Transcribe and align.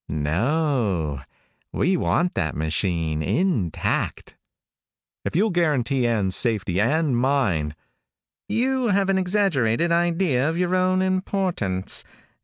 "No, 0.09 1.21
we 1.71 1.95
want 1.95 2.33
that 2.33 2.55
machine 2.55 3.21
intact." 3.21 4.35
"If 5.25 5.35
you'll 5.35 5.51
guarantee 5.51 6.07
Ann's 6.07 6.35
safety 6.35 6.81
and 6.81 7.15
mine" 7.15 7.75
"You 8.49 8.87
have 8.87 9.09
an 9.09 9.19
exaggerated 9.19 9.91
idea 9.91 10.49
of 10.49 10.57
your 10.57 10.75
own 10.75 11.03
importance. 11.03 12.03